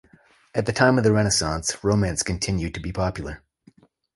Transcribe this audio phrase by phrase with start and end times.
[0.55, 3.43] At the time of the Renaissance romance continued to be popular.